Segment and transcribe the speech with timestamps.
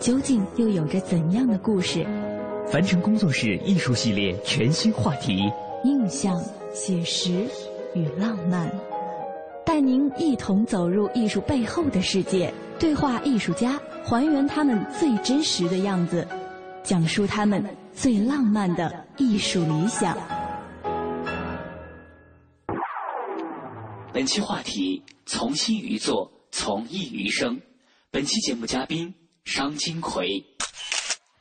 [0.00, 2.06] 究竟又有着怎样的故事？
[2.70, 5.50] 凡尘工作室艺术系列全新话题：
[5.84, 6.40] 印象、
[6.72, 7.46] 写实
[7.94, 8.70] 与浪漫，
[9.66, 16.26] 带您一同走入艺术背后的世界，对话艺术家，还原他们最真实的样子。
[16.84, 20.16] 讲述他们最浪漫的艺术理想。
[24.12, 27.60] 本期话题：从心于作，从艺于生。
[28.10, 29.12] 本期节目嘉宾：
[29.44, 30.44] 商金奎。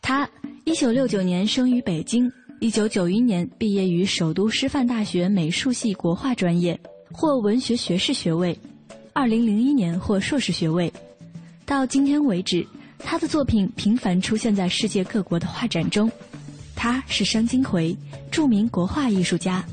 [0.01, 0.29] 他
[0.65, 6.79] 一九六九年生于北京，一九九一年毕业于首都师范大学美术系国画专业，
[7.11, 8.57] 获文学学士学位。
[9.13, 10.91] 二零零一年获硕士学位。
[11.65, 12.65] 到今天为止。
[12.99, 16.11] 他的作品频繁出现在世界各国的画展中。
[16.75, 17.95] 他是商金奎，
[18.31, 19.63] 著名国画艺术家。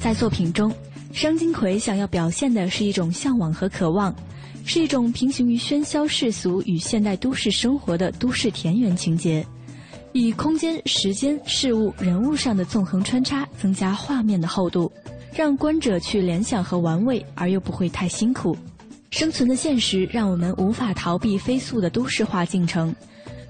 [0.00, 0.74] 在作品中，
[1.12, 4.12] 商金奎想要表现的是一种向往和渴望，
[4.64, 9.46] 是一种平行于喧嚣世俗与现代都市生活的都市田园情节，
[10.12, 14.90] 以空间、时间、事物、人物上的纵横穿插，增加画面的厚度，
[15.34, 18.56] 让观者去联想和玩味，而又不会太辛苦。
[19.10, 22.92] 生存的现实让我们无法逃避飞速的都市化进程，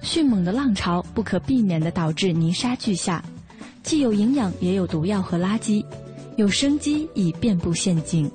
[0.02, 3.24] 迅猛的浪潮不可避免地导致泥沙俱下，
[3.82, 5.82] 既有营养也有毒药和垃圾，
[6.36, 8.30] 有生机已遍布陷阱，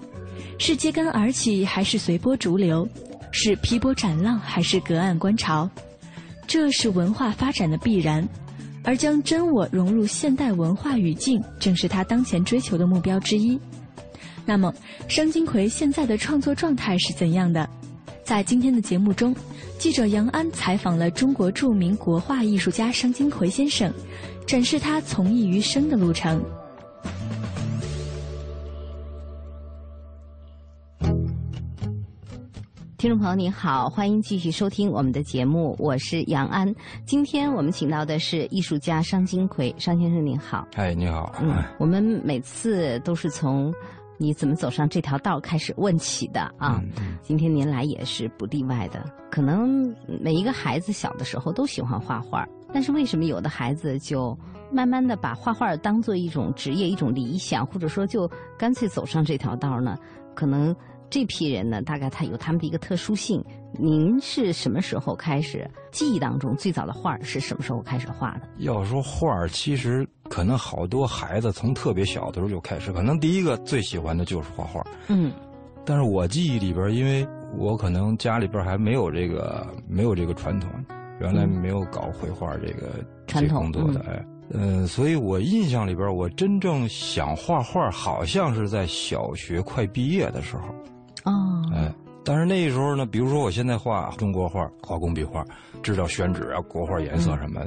[0.60, 2.88] 是揭竿而起还是随波逐流，
[3.32, 5.68] 是劈波斩浪还是隔岸观潮，
[6.46, 8.28] 这是文化发展的必然，
[8.84, 13.58] 而将真我融入现代文化语境，正是他当前追求的目标之一。
[14.46, 14.74] 那么，
[15.08, 17.68] 商金奎现在的创作状态是怎样的？
[18.24, 19.36] 在今天的节目中，
[19.78, 23.92] 记者杨安采访了中国著名国画艺术家商金奎先生，
[24.46, 26.44] 展示他从艺于生的路程。
[33.10, 36.72] 听众朋友您好，欢迎继续收听我们的节目，我是杨安。
[37.08, 40.68] 今天我们请到的是艺术家商金奎，商先生您好。
[40.76, 41.34] 哎，你好。
[41.42, 43.74] 嗯，我们每次都是从。
[44.20, 46.80] 你怎么走上这条道开始问起的啊？
[47.24, 49.04] 今天您来也是不例外的。
[49.32, 54.38] 可能每一个孩子小的时候都喜欢画画，但是为什么有的孩子就
[54.72, 59.98] 慢慢的把画画当做一种职业、一种理想，或者说就干脆走上这条道呢？
[60.36, 60.76] 可能。
[61.10, 63.44] 这批人呢，大概他有他们的一个特殊性。
[63.74, 65.70] 您是什么时候开始？
[65.92, 68.42] 记忆当中最早的画是什么时候开始画的？
[68.58, 74.86] 要说画其实可能好多孩子从特别小的时候就开始，可能第一个最喜欢的就是画画。
[75.08, 75.32] 嗯，
[75.86, 77.26] 但是我记忆里边，因为
[77.58, 80.70] 我可能家里边还没有这个没有这个传统，
[81.22, 90.74] 原来没有搞绘画这个传统工作的，哎，嗯，所以我印象里边，我真正想画画，好像是在小学快毕业的时候。
[91.24, 91.92] 哦，哎，
[92.24, 95.46] 但是那时候呢，比如说我现在画中国画、画工笔画，
[95.84, 97.62] 知道宣纸啊、国画颜色什么，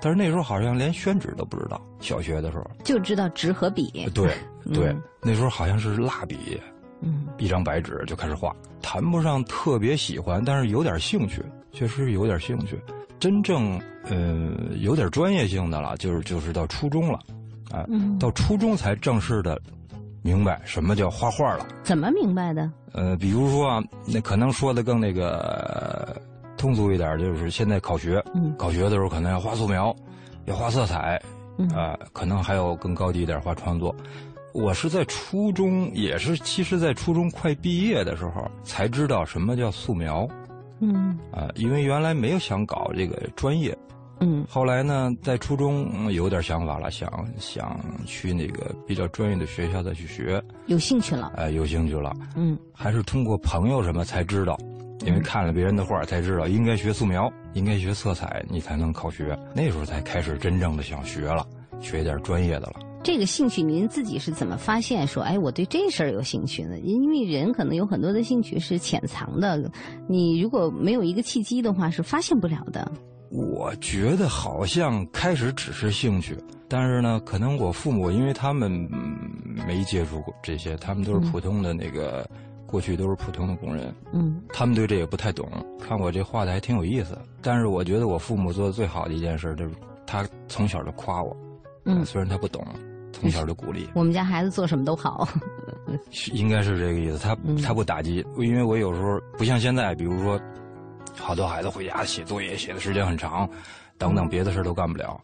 [0.00, 1.80] 但是那时候好像连宣纸都不知道。
[2.00, 4.08] 小学的时候就知道纸和笔。
[4.14, 4.32] 对
[4.72, 6.60] 对，那时候好像是蜡笔，
[7.00, 11.42] 嗯，一张白纸就开始画，谈不上特别喜欢，但是有点兴趣，
[11.72, 12.78] 确实有点兴趣。
[13.18, 17.18] 真正呃有点专业性的了，就是就是到初中了，
[17.70, 17.86] 啊，
[18.20, 19.60] 到初中才正式的。
[20.26, 21.64] 明白什么叫画画了？
[21.84, 22.68] 怎么明白的？
[22.92, 26.20] 呃，比如说啊，那可能说的更那个
[26.56, 28.20] 通俗一点，就是现在考学，
[28.58, 29.94] 考学的时候可能要画素描，
[30.46, 31.22] 要画色彩，
[31.72, 33.94] 啊，可能还有更高级一点画创作。
[34.52, 40.26] 我是在初中，也是其实，在初中快毕业的时候才知道什么叫素描，
[40.80, 43.78] 嗯，啊，因为原来没有想搞这个专业。
[44.20, 54.58] 嗯，后来呢，在初中有点想法了，想想去那个比较专业的学校再去学，有兴趣了，哎，有兴趣了，嗯，还是通过朋友什么才知道，
[55.04, 59.38] 因为看了别人的画才知道应该学素描，应该学色彩，你才能考学。
[59.54, 61.46] 那时候才开始真正的想学了，
[61.80, 62.80] 学一点专业的了。
[63.02, 66.78] 这个兴趣您自己是怎么发现说，哎，我对这事儿有兴趣呢？
[66.78, 69.70] 因为人可能有很多的兴趣是潜藏的，
[70.08, 72.90] 你如果没有一个契机的话，是发现不了的。
[73.30, 76.36] 我觉得好像开始只是兴趣，
[76.68, 78.70] 但是呢，可能我父母因为他们
[79.66, 82.24] 没接触过这些，他们都是普通的那个，
[82.66, 85.48] 过去都是普通的工人，嗯，他们对这也不太懂。
[85.80, 89.74] 看我这画的还挺有意思，但是我觉得我父母做的最好的一件事就是
[90.06, 91.36] 他从小就夸我，
[91.84, 92.64] 嗯，虽然他不懂，
[93.12, 93.88] 从小就鼓励。
[93.94, 95.28] 我们家孩子做什么都好，
[96.32, 97.18] 应该是这个意思。
[97.18, 100.40] 他他不打击，因为我有时候不像现在，比如说。
[101.18, 103.48] 好多孩子回家写作业写的时间很长，
[103.98, 105.20] 等等别的事都干不了。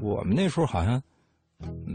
[0.00, 1.00] 我们那时候好像，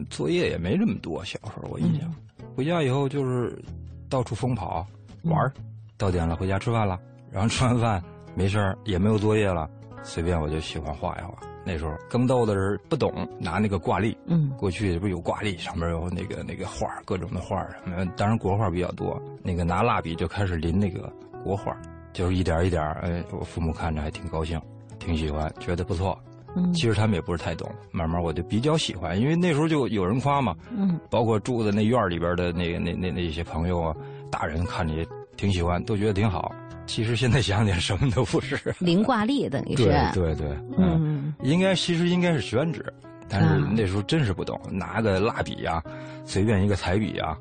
[0.09, 1.23] 作业也没这么多。
[1.25, 2.13] 小时候我印象，
[2.55, 3.61] 回家以后就是
[4.09, 4.85] 到处疯跑
[5.23, 5.53] 玩儿，
[5.97, 6.99] 到点了回家吃饭了，
[7.31, 8.01] 然后吃完饭
[8.35, 9.69] 没事儿也没有作业了，
[10.03, 11.33] 随便我就喜欢画一画。
[11.63, 19.21] 那时候更逗的是不懂，拿那个挂历，嗯，过去不是有挂历，上面有那个那个画各种的画什么，当然国画比较多。
[19.43, 21.77] 那个拿蜡笔就开始临那个国画。
[22.13, 24.59] 就是一点一点，哎，我父母看着还挺高兴，
[24.99, 26.17] 挺喜欢，觉得不错。
[26.53, 30.53] 嗯，其实他们也不是太懂，慢慢我就比较喜欢，因为那时候就有人夸嘛。
[30.75, 33.95] 嗯，包括住在那院里边的那个那那那些朋友啊，
[34.29, 36.53] 大人看着也挺喜欢，都觉得挺好。
[36.85, 38.57] 其实现在想想，什么都不是。
[38.79, 39.85] 零挂历等于是。
[39.85, 42.83] 对对对，嗯，应该其实应该是宣纸，
[43.29, 45.81] 但是那时候真是不懂，拿个蜡笔呀，
[46.25, 47.37] 随便一个彩笔呀，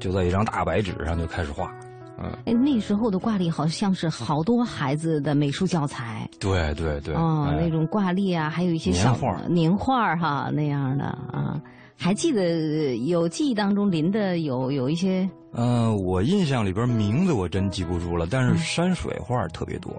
[0.00, 1.70] 就在一张大白纸上就开始画。
[2.18, 6.28] 嗯，哎，那时候的挂历好像是好多孩子的美术教材。
[6.40, 7.14] 对对对。
[7.14, 9.16] 哦，那种挂历啊，还有一些小
[9.48, 11.60] 年画哈那样的啊，
[11.96, 15.28] 还记得有记忆当中临的有有一些。
[15.52, 19.90] 嗯，我印象里边名字我真记不住了，但是山水画特别多。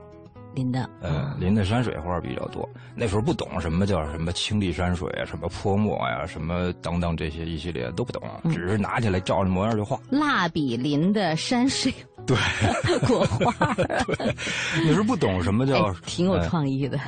[0.57, 2.67] 临的，呃，临的山水画比较多。
[2.95, 9.99] 那时候不懂什么叫什么青丽山水啊，什么泼墨呀，什么等等这些一系列都不懂，只是拿起来照着模样就画。
[10.09, 11.93] 蜡笔临的山水，
[12.25, 12.35] 对，
[13.07, 13.73] 国画。
[14.17, 14.35] 对，
[14.83, 16.99] 那时候不懂什么叫，挺有创意的。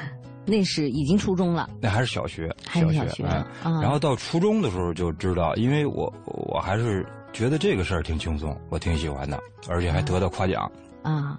[0.46, 3.24] 那是已经初中了，那还是小学，还是小学。
[3.64, 10.72] 然后到初中的时候就知道，因为我我还是觉得这个事儿挺轻松，我挺喜欢的，而且还得到夸奖
[11.04, 11.38] 啊。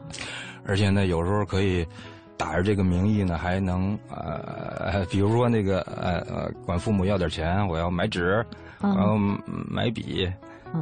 [0.67, 1.87] 而且呢，有时候可以
[2.37, 8.45] 打着这个名义呢，还能呃，比如说那个呃呃，管父母要点钱，我要买纸，
[8.81, 9.19] 然后
[9.69, 10.31] 买笔，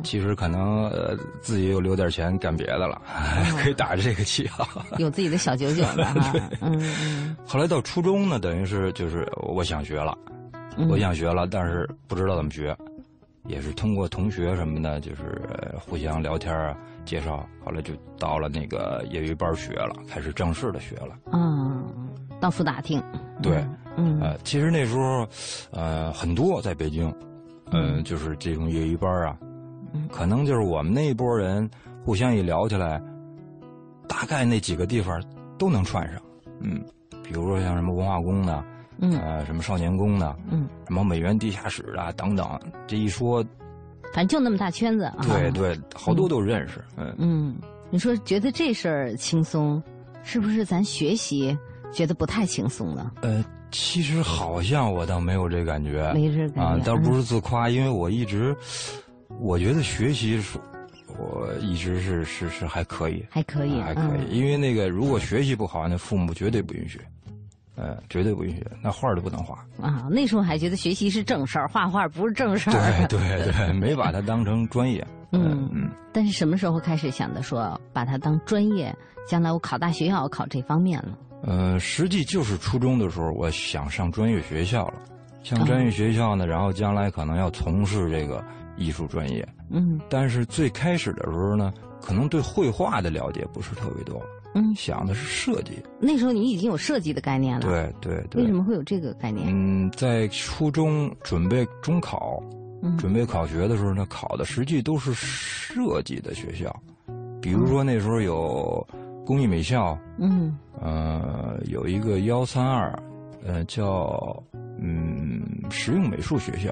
[0.05, 3.01] 其实可能呃自己又留点钱干别的了，
[3.63, 6.33] 可以打着这个旗号， 有自己的小九九了哈。
[6.61, 7.37] 嗯嗯。
[7.47, 10.17] 后来到初中呢，等于是就是我想学了，
[10.89, 12.77] 我想学了，但是不知道怎么学，
[13.47, 15.43] 也是通过同学什么的，就是
[15.81, 16.77] 互相聊天啊。
[17.09, 21.17] 介绍，后来就到了那个业余班学了，开始正式的学了。
[21.33, 21.83] 嗯，
[22.39, 23.03] 到处打听。
[23.41, 23.65] 对，
[23.97, 25.27] 嗯，呃，其实那时候，
[25.71, 27.11] 呃，很多在北京，
[27.73, 29.39] 嗯，就是这种业余班啊，
[30.13, 31.67] 可能就是我们那一波人
[32.05, 33.01] 互相一聊起来，
[34.07, 35.19] 大概那几个地方
[35.59, 36.21] 都能串上。
[36.61, 36.85] 嗯，
[37.23, 38.63] 比如说像什么文化宫的，
[39.01, 42.47] 嗯，呃，什么少年宫的，嗯，什么美元地下室啊等等，
[42.87, 43.43] 这一说。
[44.13, 45.19] 反正就那么大圈子啊！
[45.23, 46.83] 对对，好多都认识。
[46.97, 47.57] 嗯嗯，
[47.91, 49.83] 你说觉得这事儿轻松，
[50.23, 51.57] 是不是咱学习
[51.93, 53.13] 觉得不太轻松呢？
[53.23, 58.57] 呃，其实好像我倒没有这感觉，没这感觉啊，倒不是自夸，因为我一直
[59.39, 60.59] 我觉得学习是，
[61.19, 64.37] 我一直是是是还可以，还可以，还可以。
[64.37, 67.01] 因为那个如果学习不好，那父母绝对不允许。
[67.81, 70.09] 呃，绝对不允许，那画都不能画啊！
[70.11, 72.75] 那时候还觉得学习是正事儿，画画不是正事儿。
[73.07, 75.07] 对对对，没把它当成专业。
[75.31, 75.89] 嗯嗯。
[76.13, 78.93] 但是什么时候开始想的说把它当专业？
[79.29, 81.17] 将来我考大学要考这方面了。
[81.43, 84.95] 呃，实际就是初中的时候，我想上专业学校了。
[85.45, 88.45] 上专业学校呢，然后将来可能要从事这个
[88.77, 89.47] 艺术专业。
[89.71, 90.01] 嗯。
[90.09, 94.21] 但是最开始的时候呢，可能对绘画的了解不是特别多。
[94.59, 95.73] 嗯，想的是设计。
[96.01, 97.63] 那时候你已经有设计的概念了。
[97.63, 98.43] 对对对。
[98.43, 99.47] 为什么会有这个概念？
[99.49, 102.43] 嗯，在初中准备中考，
[102.99, 106.75] 准备考学的时候呢，考的实际都是设计的学校，
[107.41, 108.87] 比如说那时候有
[109.25, 112.97] 工艺美校，嗯，呃，有一个幺三二，
[113.45, 114.43] 呃，叫
[114.81, 116.71] 嗯实用美术学校，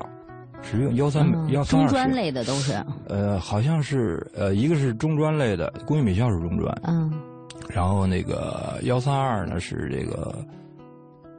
[0.62, 1.86] 实用幺三幺三二。
[1.86, 2.72] 中专类的都是。
[3.08, 6.72] 呃，好像是呃，一个是中专类的，工艺美校是中专。
[6.84, 7.12] 嗯。
[7.68, 10.34] 然后那个幺三二呢是这个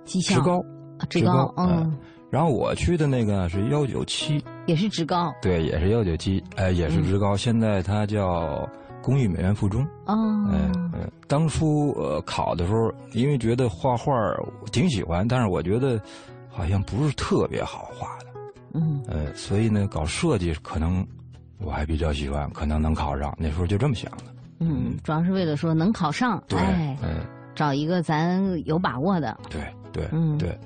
[0.05, 0.61] 职高，
[1.09, 1.97] 职高，嗯。
[2.29, 5.33] 然后我去的那个是幺九七，也是职高。
[5.41, 7.37] 对，也是幺九七，哎，也是职高。
[7.37, 8.67] 现在它叫
[9.01, 9.81] 工艺美院附中。
[10.05, 10.13] 哦，
[10.51, 14.13] 嗯嗯，当初呃考的时候，因为觉得画画
[14.73, 15.97] 挺喜欢，但是我觉得
[16.49, 18.25] 好像不是特别好画的。
[18.73, 21.07] 嗯，呃，所以呢，搞设计可能
[21.59, 23.33] 我还比较喜欢，可能能考上。
[23.39, 24.23] 那时候就这么想的。
[24.59, 29.37] 嗯，主要是为了说能考上，哎，嗯，找一个咱有把握的。
[29.49, 29.61] 对
[29.91, 30.57] 对，嗯对。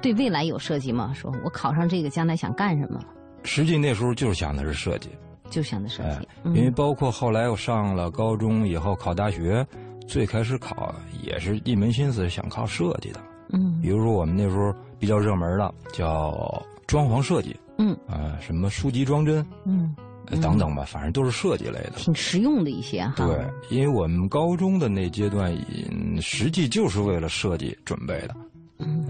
[0.00, 1.12] 对未来有设计吗？
[1.14, 3.00] 说我考上这个，将来想干什么？
[3.44, 5.08] 实际那时候就是想的是设计，
[5.48, 6.28] 就想的设计。
[6.46, 9.64] 因为包括后来我上了高中以后考大学，
[10.08, 13.20] 最开始考也是一门心思想考设计的。
[13.52, 19.94] 嗯，比如说我们那时候比较热门的叫装潢设计，嗯啊，什么书籍装帧，嗯，
[20.40, 23.14] 等等吧，反正都是设计类的，挺实用的一些哈。
[23.16, 25.54] 对，因为我们高中的那阶段，
[26.20, 28.34] 实际就是为了设计准备的。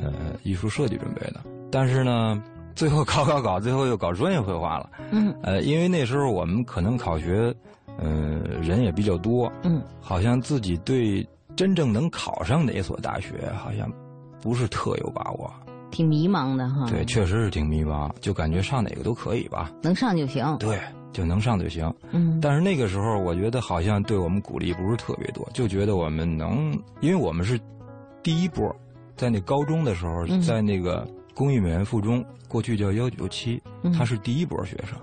[0.03, 1.41] 呃，艺术设计准备的，
[1.71, 2.43] 但是呢，
[2.75, 4.91] 最后搞搞搞，最后又搞专业绘画了。
[5.11, 7.55] 嗯，呃，因为那时候我们可能考学，
[7.97, 9.51] 呃，人也比较多。
[9.63, 11.27] 嗯，好像自己对
[11.57, 13.91] 真正能考上哪所大学，好像
[14.43, 15.51] 不是特有把握，
[15.91, 16.87] 挺迷茫的哈。
[16.91, 20.55] 对，确实是挺迷茫，就感觉上哪个都可以吧，能上就行。
[20.59, 20.79] 对，
[21.13, 21.93] 就能上就行。
[22.11, 27.61] 嗯，但是那个时候，我觉得好像对我们鼓励不是特别多，就觉得我们能，因为我们是
[28.23, 28.75] 第一波。
[29.15, 33.63] 在那高中的时候，在那个工艺美院附中，过去叫幺九七，
[33.97, 34.99] 他是第一波学生，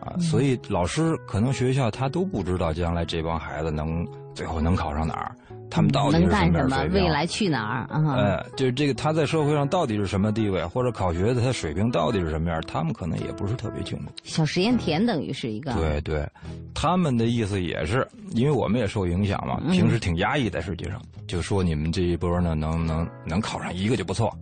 [0.00, 5.36] 啊，所以老师可能学校他都不知道将来这帮孩子能最后能考上哪儿，
[5.70, 7.86] 他们到底是干什么，未来去哪儿？
[8.16, 14.06] 呃，就是这个他在社会上到底是什么地位，或者考学的他水平到底是什么样，他们可能也不是特别清楚。
[14.24, 15.72] 小实验田等于是一个。
[15.74, 16.28] 对对，
[16.74, 21.00] 他们的意思也是，因为我们也受影响嘛，平时挺压抑的，实际上。
[21.28, 24.36] 就说你们这一波呢，能能能考上一个就不错，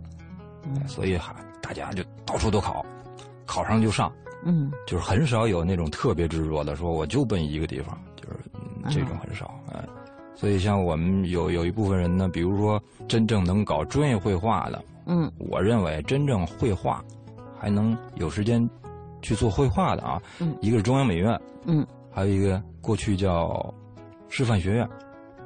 [0.87, 2.83] 所以哈，大家就到处都考，
[3.45, 4.11] 考上就上，
[4.43, 8.39] 嗯，就是很少有那种特别执着的说我就奔一个地方，就是
[8.91, 9.58] 这种很少，哎，
[10.39, 17.03] 所以像我们有有一部分人呢，比如说真正能搞专业绘画的，嗯，我认为真正绘画
[17.59, 18.67] 还能有时间
[19.21, 23.73] 去做绘画的啊，嗯，一个是中央美院，嗯，还有一个过去叫
[24.29, 24.87] 师范学院。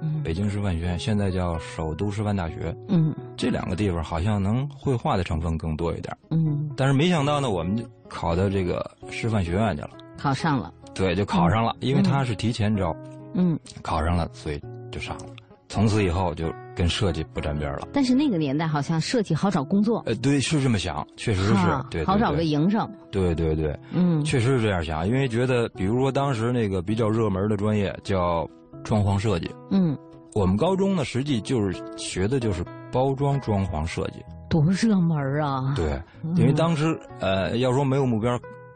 [0.02, 2.76] 嗯北京师范学院现在叫首都师范大学。
[2.90, 6.16] 嗯，这两个地方好像能绘画的成分更多一点。
[6.30, 10.72] 嗯，但是没想到呢，我们考到这个师范学院去了，考上了。
[10.94, 12.96] 对，就考上了，因为他是提前招。
[13.34, 14.62] 嗯，考上了，所以
[14.94, 15.26] 就上了。
[15.70, 17.88] 从此以后就跟设计不沾边了。
[17.92, 20.04] 但是那个年代好像设计好找工作。
[20.06, 21.54] 呃，对，是这么想，确实是，
[21.90, 22.88] 对，好找个营生。
[23.12, 28.48] 对对对，嗯，确实是这样想，因为觉得，比如说当时那个比较热门的专业叫
[28.84, 29.50] 装潢设计。
[29.72, 29.98] 嗯。
[30.36, 34.16] 我们高中呢，实际就是学的就是包装装潢设计，
[34.50, 35.74] 多热门啊！
[35.76, 36.02] 对，
[36.36, 38.36] 因为当时呃，要说没有目标，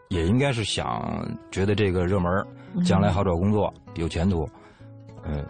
[0.10, 2.32] 也应该是想觉得这个热门，
[2.86, 4.52] 将来好找工作，有前途，嗯，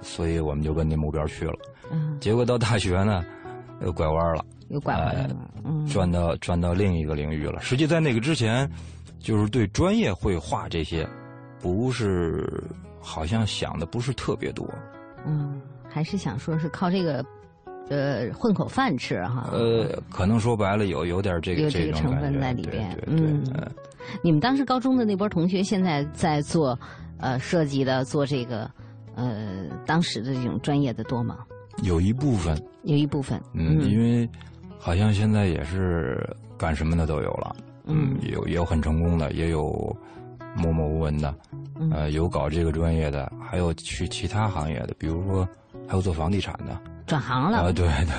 [0.02, 1.56] 所以我们就奔那目标去了。
[1.92, 3.24] 嗯，结果到大学呢，
[3.82, 7.60] 又拐弯了，又拐弯了，嗯，转到转到另一个领域了。
[7.62, 8.70] 实际在那个之前，
[9.20, 11.08] 就是对专业绘画这些，
[11.60, 12.64] 不是
[13.00, 14.68] 好像想的不是特别多，
[15.26, 15.62] 嗯。
[15.90, 17.26] 还是想说是靠这个，
[17.90, 19.50] 呃，混口饭吃哈。
[19.52, 22.96] 呃，可能说白了有有点这个这个成分在里边。
[23.08, 23.42] 嗯，
[24.22, 26.78] 你们当时高中的那波同学现在在做
[27.18, 28.70] 呃设计的，做这个
[29.18, 31.40] 呃当时的这种专业的多吗？
[31.84, 33.42] 有一部分，有一部分。
[33.54, 34.30] 嗯，因为
[34.80, 36.26] 好像现在也是
[36.58, 37.56] 干什么的都有了。
[37.86, 39.94] 嗯，有也有很成功的，也有
[40.56, 41.36] 默默无闻的。
[41.92, 45.46] 呃，有搞这个专业的，还有去其他行业的，比如说。
[45.90, 47.72] 还有做房地产的，转行了啊！
[47.72, 48.14] 对对，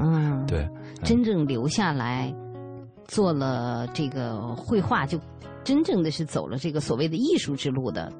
[0.00, 0.68] 嗯， 对，
[1.04, 2.34] 真正留下来
[3.04, 5.16] 做了这个绘画，就
[5.62, 8.12] 真正的是走了这个所谓的艺术之路的，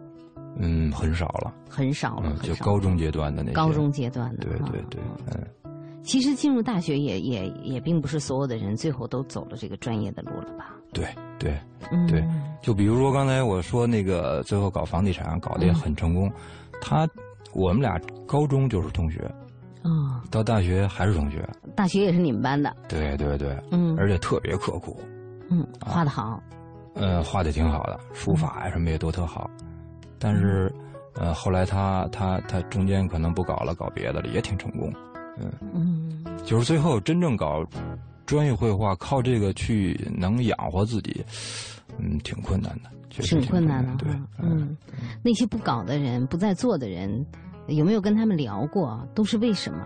[0.56, 5.00] 嗯，很少了，很少了，就高中阶段的那高中阶段的，对对对，
[5.34, 5.46] 嗯。
[6.02, 10.74] 其实进入大学也也也并不是所有的人最后都走了这个专业的路了吧？
[10.92, 11.06] 对
[11.38, 11.56] 对
[12.08, 12.24] 对，
[12.62, 16.30] 就比如说刚才我说那个最后搞房地产搞得也很成功，
[16.80, 17.08] 他。
[17.52, 19.28] 我们俩高中就是同学，
[19.82, 21.44] 哦，到大学还是同学。
[21.74, 22.72] 大学也是你们班的。
[22.88, 25.00] 对对对，嗯，而且特别刻苦，
[25.50, 26.40] 嗯，画的好，
[26.94, 29.50] 呃，画的挺好的，书法呀什么也都特好。
[30.20, 30.72] 但是，
[31.14, 34.92] 呃，后来他他他中间可能不搞了，搞别的了，也挺成功，
[35.38, 37.64] 嗯嗯，就是最后真正搞
[38.26, 41.24] 专业绘画，靠这个去能养活自己，
[41.98, 42.90] 嗯，挺困难的。
[43.10, 44.08] 挺困难的，对，
[44.38, 44.76] 嗯，
[45.20, 47.26] 那些不搞的人、不在做的人，
[47.66, 49.04] 有没有跟他们聊过？
[49.16, 49.84] 都是为什么？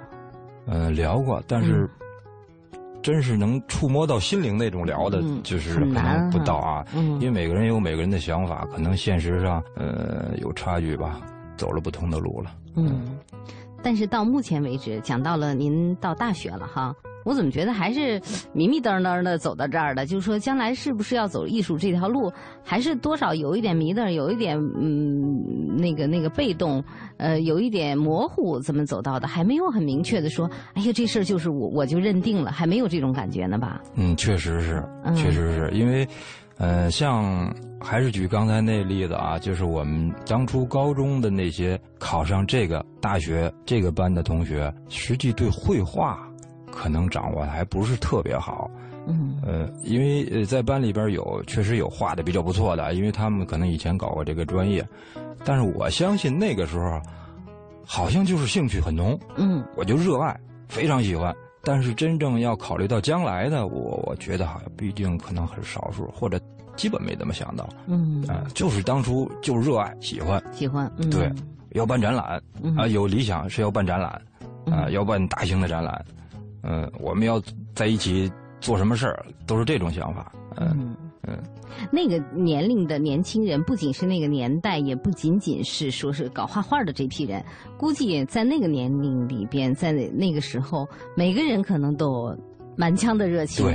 [0.67, 1.89] 呃，聊过，但是
[3.05, 6.85] 真是能触摸到心灵那种聊的，就是可能不到啊。
[6.95, 11.21] 因为每个人有每个人的想法，可能现实上呃有差距吧。
[11.57, 12.51] 走了不同的路了。
[12.75, 13.17] 嗯，
[13.81, 16.93] 但是到目前为止，讲到了您到大学了哈。
[17.25, 18.21] 我怎么觉得还是
[18.53, 20.07] 迷迷瞪瞪的走到这儿的？
[20.07, 26.85] 就是说，将来是不是要走艺术这条路，还是多少有一点迷瞪，有一点嗯那个那个被动，
[27.17, 29.27] 呃，有一点模糊，怎么走到的？
[29.27, 33.81] 还没有很明确的说，哎呀，这事儿就是我我就认定了，还没有这种感觉呢吧？
[33.95, 34.83] 嗯，确实是，
[35.17, 36.07] 确实是因为，
[36.59, 37.51] 呃，像
[37.81, 46.29] 还是举刚才那例子啊，就是我们当初高中的那些考上这个大学这个班的同学，实际对绘画。
[46.75, 48.69] 可能掌握的还不是特别好，
[49.07, 54.87] 嗯，呃，因为呃在班里边有确实有画的比较不错的，因为他们可能以前搞过这个专业，
[55.45, 57.01] 但是我相信那个时候，
[57.87, 60.39] 好像就是兴趣很浓，嗯，我就热爱，
[60.69, 66.41] 非常喜欢，但是真正要考虑到将来的，我我觉得好像毕竟可能很少数，或者
[66.75, 71.31] 基本没怎么想到，嗯，啊，就是当初就热爱喜欢，喜欢，对，
[71.71, 72.43] 要办展览，
[72.77, 74.11] 啊，有理想是要办展览，
[74.67, 76.05] 啊，要办大型的展览。
[76.67, 77.41] 嗯，我们要
[77.75, 78.31] 在一起
[78.61, 80.33] 做什么事儿，都是这种想法。
[80.57, 81.39] 嗯嗯，
[81.91, 87.45] 那个年龄的年轻人，不仅是那个年代，也不仅仅是说是搞画画的这批人，
[87.79, 92.37] 估计在那个年龄里边，在那个时候，每个人可能都
[92.77, 93.67] 满腔的热情，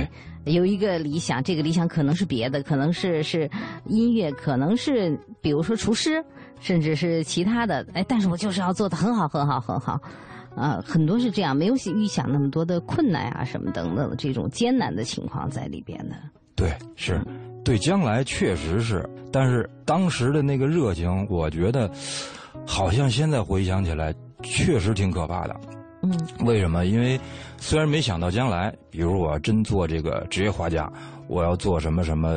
[0.44, 3.50] 有一个理想，这个理想可能是别的，可能是是
[3.86, 6.24] 音乐，可能是比如说厨师，
[6.60, 7.86] 甚至是其他的。
[7.92, 10.00] 哎，但是我就是要做的很好，很好，很好。
[10.54, 16.16] 啊，很多是这样，没有预想那么多的困难啊，什么等等的这种艰难的情况在里边的。
[16.54, 17.20] 对，是，
[17.64, 21.90] 对将来确实是，但是当时的那个热情，我觉得
[22.66, 25.56] 好像现在回想起来，确实挺可怕的。
[26.02, 26.10] 嗯，
[26.44, 26.86] 为什么？
[26.86, 27.20] 因为
[27.58, 30.90] 虽然没想到将来，比如我要真做这个职业画家，
[31.28, 32.34] 我要做什么什么，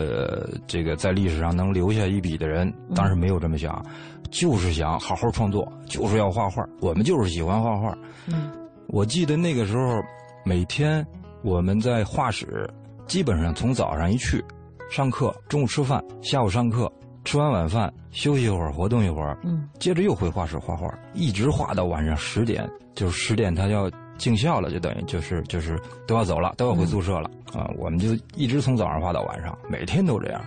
[0.67, 3.84] 这个在历史上能留下一笔的人，当时没有这么想。
[4.33, 6.67] 就是想好好创作，就是要画画。
[6.81, 7.95] 我们就是喜欢画画。
[8.25, 8.51] 嗯，
[8.87, 10.01] 我记得那个时候，
[10.43, 11.05] 每天
[11.43, 12.67] 我们在画室，
[13.05, 14.43] 基本上从早上一去，
[14.89, 16.91] 上课，中午吃饭，下午上课，
[17.23, 27.69] 吃完晚饭休息一会儿，活动一会儿，嗯，接着又回画室画画，一直画到晚上十点，就是十点他要进校了，就等于就是就是都要走了，都要回宿舍了啊。
[27.77, 30.41] 我们就一直从早上画到晚上，每天都这样，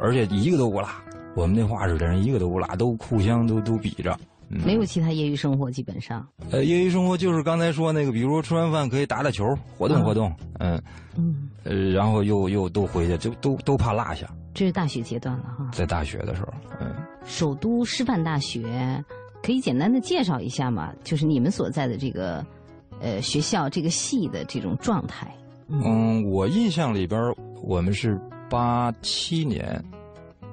[0.00, 0.88] 而且一个都不落。
[1.34, 4.16] 我们那画室的人一个都不落，都互相都都比着，
[4.48, 6.26] 没有其他业余生活，基本上。
[6.50, 9.44] 呃，业余生活就是刚才说那个，比如说吃完饭可以打打球，
[9.76, 10.80] 活动活动，嗯
[11.16, 14.28] 嗯，呃，然后又又都回去，就都都怕落下。
[14.54, 15.68] 这是大学阶段了哈。
[15.72, 16.94] 在大学的时候，嗯。
[17.24, 19.02] 首都师范大学，
[19.42, 20.92] 可以简单的介绍一下吗？
[21.02, 22.44] 就是你们所在的这个，
[23.00, 25.34] 呃，学校这个系的这种状态。
[25.68, 27.20] 嗯，我印象里边，
[27.62, 29.82] 我们是八七年。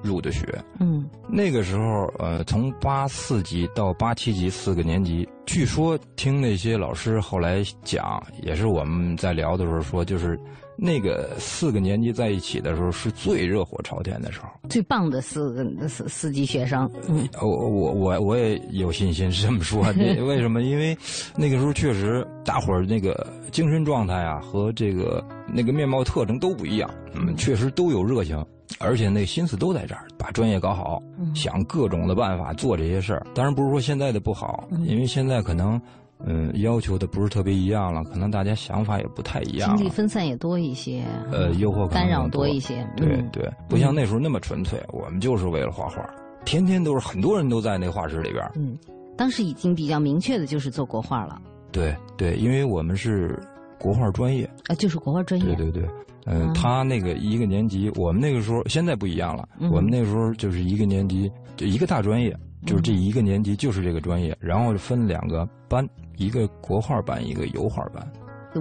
[0.02, 0.46] 入的学，
[0.80, 10.38] 嗯，那个时候，呃，从八四级到八七级四个年级，据说听那些老师后来讲，也是我们在聊的时候说，就是
[10.76, 16.90] 那个四个年级在一起的时候是最热火朝天的时候，最棒的四个四四级学生。
[17.08, 19.82] 嗯，我我我我也有信心是这么说，
[20.26, 20.62] 为什么？
[20.62, 20.96] 因为
[21.36, 28.44] 那个时候确实大伙儿那个精神状态啊和这个那个面貌特征都不一样，嗯，确实都有热情。
[28.78, 31.02] 而且那心思都在这儿，把专业搞好，
[31.34, 33.26] 想各种的办法做这些事儿。
[33.34, 35.80] 当然不是说现在的不好，因为现在可能，
[36.24, 39.76] 嗯，要求的不是特别一样了，可能大家想法也不太一样。
[39.76, 42.86] 精力分散也多一些，呃，诱惑干扰多一些。
[42.96, 46.08] 对对，不像那时候那么纯粹，我们就是为了画画，
[46.44, 48.44] 天天都是很多人都在那画室里边。
[48.54, 48.78] 嗯，
[49.16, 51.40] 当时已经比较明确的就是做国画了。
[51.70, 53.38] 对对，因为我们是
[53.78, 54.44] 国画专业。
[54.68, 55.46] 啊，就是国画专业。
[55.54, 55.88] 对对对。
[56.24, 59.48] 嗯，他那个一个年级，我们那个时候现在不一样了。
[59.70, 68.06] 我们那个时候就是一个年级就一个大专业，就是这一个年级就是这个专业，然后分两个班，一个国画班，一个油画班。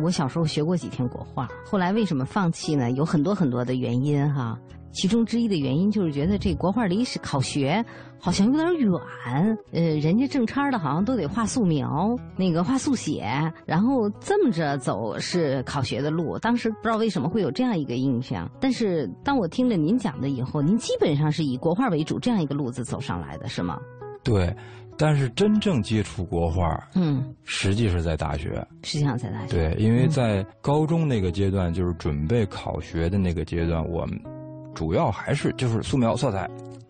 [0.02, 2.92] 我小时候学过几天国画，后来为什么放弃呢？
[2.92, 4.58] 有很多很多的原因哈。
[4.92, 7.84] 其中之一的原因就是觉得这国画离史考学
[8.20, 13.24] 好像有点远，呃，人家正差的好像都得画素描，那个画速写，
[13.66, 16.38] 然后这么着走是考学的路。
[16.38, 23.80] 当时不知道为什么会有这样一个印象，但是当我听了您讲的以后，您基本上是以国画为主这样一个路子走上来的是吗？
[24.24, 24.56] 对，
[24.98, 29.54] 但是真正接触国画，嗯，实际是在大学，实际上在大学。
[29.56, 34.41] 对，因为在高中那个阶段，就是准备考学的那个阶段，我们。
[34.74, 36.50] 主要还是就是素描色彩，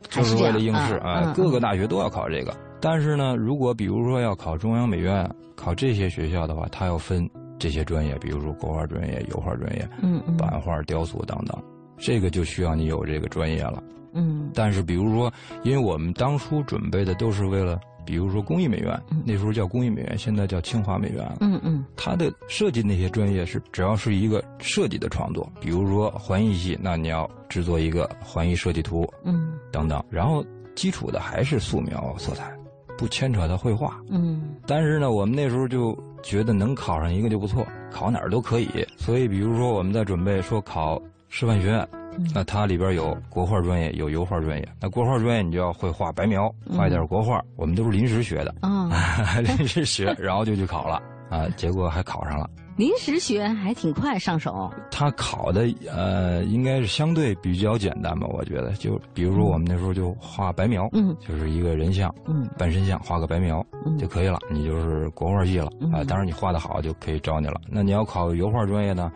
[0.10, 1.34] 就是为了应试啊。
[1.36, 11.62] 各个大学都要考这个，但是呢，如果比如说要考中央美院，考这些学校的话，它要分这些专业，比如说国画专业、油画专业、嗯版画、雕塑等等，
[11.98, 13.84] 这个就需要你有这个专业了。
[14.14, 15.32] 嗯，但是比如说，
[15.64, 17.80] 因为我们当初准备的都是为了
[18.12, 21.38] 比如说工艺美院，那时候叫工艺美院，现在叫清华美院了。
[21.40, 30.04] 嗯嗯，它的设计那些专业是只要是一个设计的创作，比如说环艺系，那你要制作一个环艺设计图，嗯，等等。
[30.10, 30.46] 然后
[30.76, 32.54] 基础的还是素描、色彩，
[32.98, 33.98] 不牵扯到绘画。
[34.10, 38.68] 嗯，但是呢，我们那时候就觉得能考上一个就不错，考哪儿都可以。
[38.98, 41.88] 所以，比如说我们在准备说考师范学院。
[42.34, 44.68] 那它里边有国画专业，有油画专业。
[44.80, 47.42] 那国画专业你就要会画白描，画一点国画。
[47.56, 48.54] 我们都是临时学的，
[49.58, 52.50] 临时学，然后就去考了啊，结果还考上了。
[52.78, 54.72] 临时学还挺快上手。
[54.90, 58.26] 他考的呃，应该是相对比较简单吧？
[58.32, 63.64] 我觉得，就比如说我们那时候就画白描，嗯，就是一个人像，嗯，半身像，画个白描
[64.00, 66.02] 就可以了，你就是国画系了啊。
[66.06, 67.60] 当然你画的好就可以招你了。
[67.68, 69.12] 那你要考油画专业呢，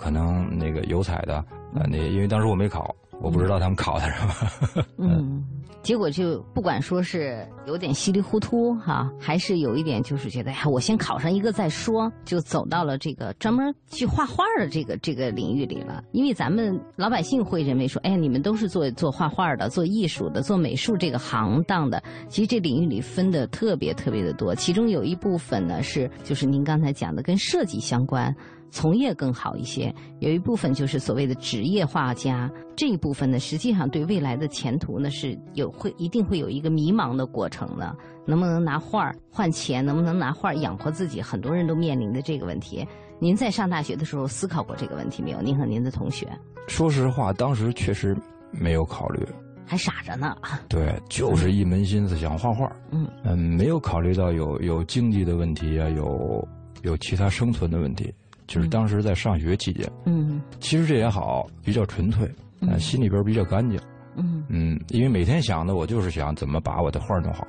[0.00, 1.44] 可能那个油彩的。
[1.74, 4.84] 呃，那因为当时我没考，我不知道他们考的什么。
[4.98, 5.44] 嗯，
[5.82, 16.02] 结果就不管说是有点稀里糊涂哈，还是有一点就是觉得呀，我先考上一个再说，就走到了这个专门去画画的这个这个领域里了。
[16.10, 22.02] 因为咱们老百姓会认为说，哎，你们都是做做画画的，做艺术的，做美术这个行当的。
[22.28, 28.34] 其实这领域里分的特别特别的多，其中有一部分呢是就是您刚才讲的跟设计相关。
[28.70, 37.94] 从业更好一些，有一部分就是所谓的职业画家，这一部分呢，实际上对未来的前途呢是有会一定会有一个迷茫的过程的。
[38.26, 39.84] 能不能拿画换钱？
[39.84, 41.20] 能不能拿画养活自己？
[41.20, 42.86] 很多人都面临的这个问题。
[43.18, 45.40] 您在上大学的时候思考过这个问题没有？
[45.42, 46.28] 您和您的同学？
[46.68, 48.16] 说实话，当时确实
[48.52, 49.26] 没有考虑，
[49.66, 50.36] 还傻着呢。
[50.68, 52.70] 对，就是一门心思想画画。
[52.92, 56.48] 嗯嗯，没有考虑到有有经济的问题啊，有
[56.82, 58.14] 有其他生存的问题。
[58.50, 62.28] 就是当时在上学期间，嗯，其实这也好，比较纯粹，
[62.60, 63.78] 嗯，心里边比较干净，
[64.16, 64.44] 嗯。
[64.48, 67.46] 嗯，因为每天想的我就是想怎么把我的画弄好，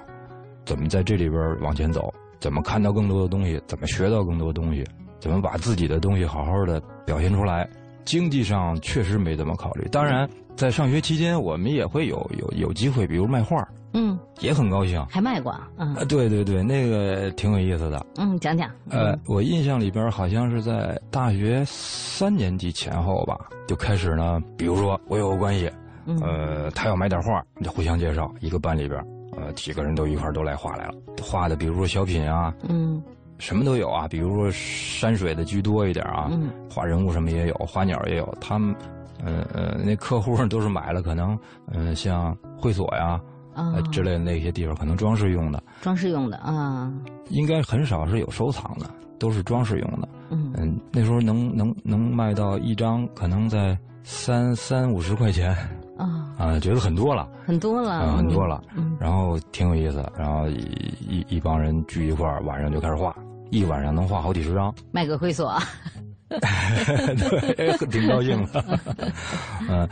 [0.64, 4.86] 怎么在这里边往前走，怎么看到更多的东西，怎么学到更多的东西，
[5.20, 7.68] 怎么把自己的东西好好的表现出来。
[8.06, 13.68] 经济上确实没怎么考虑，当然在上学期间我们也会有有有机会，比如卖画。
[13.94, 18.06] 嗯，也很高兴，还卖过，嗯，对对对，那个挺有意思的。
[18.16, 18.72] 嗯，讲讲。
[18.90, 23.38] 呃，我印象里边好像是在大学三年级前后吧，
[23.68, 24.42] 就开始呢。
[24.56, 25.70] 比如说我有个关系，
[26.22, 28.98] 呃，他要买点画，就互相介绍，一个班里边，
[29.36, 33.04] 呃，几个人都一块都来画来了，画的比如说小品啊，嗯，
[33.40, 38.38] 什么都有啊，比如说山水的居多一点啊，嗯，画人物什么也有，花鸟也有。
[38.40, 38.74] 他们，
[39.24, 41.38] 呃呃，那客户都是买了，可能，
[41.72, 43.20] 嗯，像会所呀。
[43.54, 46.90] 啊，之类的那些地方可能装饰用的，装饰用的啊，
[47.32, 50.08] 应该很少是有收藏的，都是装饰用的。
[50.30, 55.54] 嗯嗯，那时候能能能卖到一张，可能在三三五十块钱
[55.98, 58.64] 啊 啊，觉得很多了，很多了，啊，很多了。
[58.74, 60.56] 嗯，然后挺有意思，然后一
[61.10, 63.14] 一一帮人聚一块儿，晚上就开始画，
[63.50, 65.54] 一晚上能画好几十张，卖个会所，
[67.56, 68.80] 对， 挺高兴的，
[69.70, 69.88] 嗯。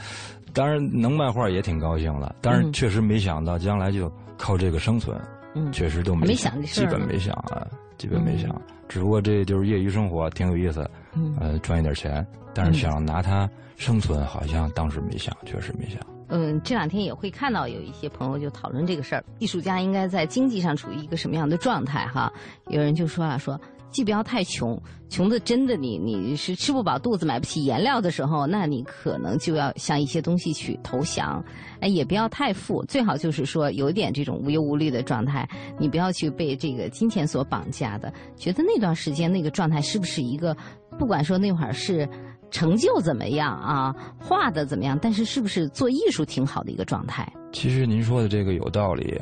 [0.52, 5.16] 当然能卖画也挺高兴了，但是确实没想到将来就靠这个生存，
[5.54, 7.68] 嗯，确实都没想，基本没想啊，
[8.00, 8.60] 基本没想。
[8.88, 13.48] 只不过这就是业余生活，挺有意思，嗯，呃，赚一点钱，但是想拿它
[13.78, 16.00] 生存，好像当时没想，确实没想。
[16.30, 22.08] 嗯，这两天也会看到有一些朋友就讨论这个事儿，艺术家应该在经济上处于一个什么样的状态？
[22.08, 22.34] 哈，
[22.70, 23.58] 有人就说了说。
[23.92, 31.44] 既不要太穷，穷的真的你你是吃不饱肚子买不起颜料的时候，那你可能就要向一些东西去投降。
[31.80, 35.48] 哎，也不要太富，最好就是说有点这种无忧无虑的状态。
[35.80, 40.56] 你不要去被这个金钱所绑架的，觉得那段时间那个状态是不是一个，
[40.98, 42.08] 不管说那会儿是
[42.52, 47.32] 成就怎么样啊，画的怎么样，但是是不是做艺术挺好的一个状态？
[47.52, 49.20] 其实您说的这个有道理，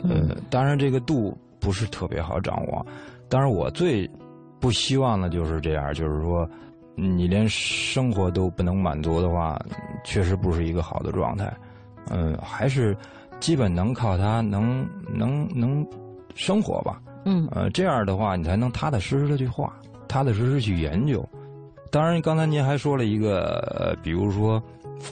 [0.00, 2.86] 呃，当然这个度不是特别好掌握。
[3.32, 4.06] 当然，我最
[4.60, 6.46] 不希望的就是这样，就是说，
[6.94, 9.58] 你连生活都不能满足的话，
[10.04, 11.50] 确实不是一个好的状态。
[12.10, 12.94] 嗯，还是
[13.40, 15.86] 基本能靠它能能能
[16.34, 17.00] 生活吧。
[17.24, 19.72] 嗯，呃，这样的话，你才能踏踏实实的去画，
[20.06, 21.26] 踏踏实实去研究。
[21.90, 24.62] 当然，刚才您还说了一个，比如说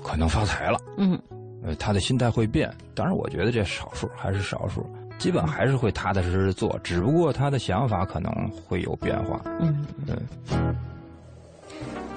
[0.05, 0.79] 可能发财了。
[0.99, 1.19] 嗯，
[1.63, 2.71] 呃，他的心态会变。
[2.95, 4.85] 当然，我觉得这少数还是少数。
[5.21, 8.33] 基本还是会踏踏实实做，只不过他的想法可能
[8.67, 9.41] 会有变化。
[9.61, 10.75] 嗯嗯。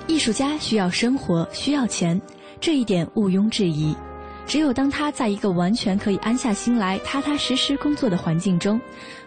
[0.08, 2.20] 艺术家需要生活，需要钱，
[2.62, 3.94] 这一点毋庸置疑。
[4.46, 8.80] 只有当他在一个完全可以安下心来、踏踏实实工作的环境中，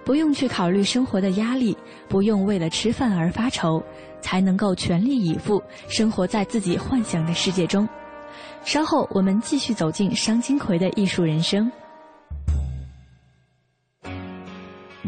[0.05, 1.77] 不用去考虑生活的压力，
[2.09, 3.83] 不用为了吃饭而发愁，
[4.21, 7.87] 才能够全力以赴生活在自己幻想的世界中。
[8.65, 11.71] 稍后我们继续走进商金奎的艺术人生。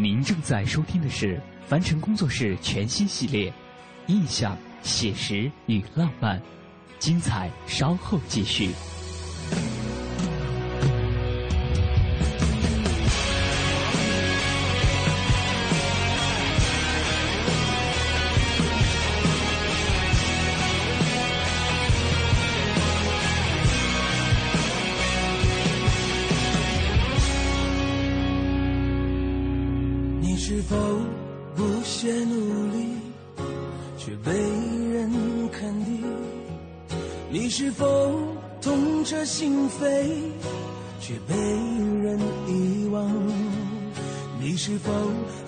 [0.00, 3.50] 您正在收听的是凡尘工作室全新系列
[4.06, 6.38] 《印象、写实与浪漫》，
[7.00, 8.70] 精彩稍后继续。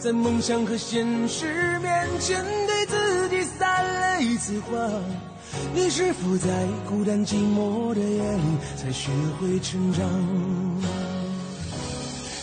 [0.01, 4.91] 在梦想和现实面前对自己撒了一次谎？
[5.75, 6.49] 你是否在
[6.89, 8.43] 孤单寂寞的夜里
[8.79, 10.03] 才学会成长？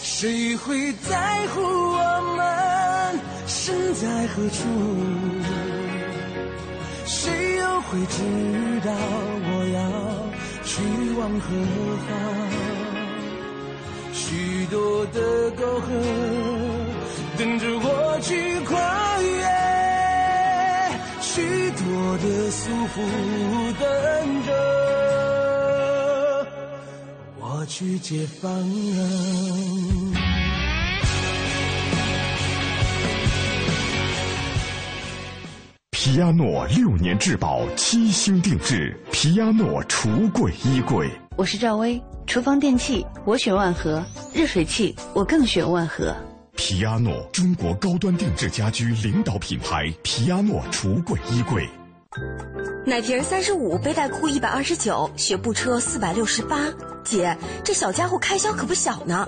[0.04, 4.63] 谁会在乎我们身在何处？
[7.06, 8.22] 谁又会知
[8.86, 8.93] 道
[9.50, 9.82] 我要？
[10.63, 10.84] 去
[11.17, 11.48] 往何
[12.06, 12.10] 方？
[14.13, 15.86] 许多的沟壑
[17.38, 19.45] 等着我去跨越，
[21.21, 22.97] 许多的束缚
[23.80, 24.52] 等着
[27.39, 28.52] 我去解放。
[35.91, 39.00] 皮亚诺六年质保，七星定制。
[39.12, 41.08] 皮亚诺橱柜衣柜。
[41.36, 46.15] 我是赵薇，厨房电器我选万和，热水器我更选万和。
[46.58, 49.93] 皮亚诺，中国高端定制家居领导品牌。
[50.02, 51.70] 皮亚诺橱柜衣柜。
[52.84, 56.58] 奶瓶三十五，背带裤一百二十九，学步车四百六十八。
[57.04, 59.26] 姐，这小家伙开销可不小呢。